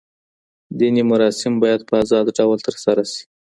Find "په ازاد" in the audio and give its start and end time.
1.89-2.25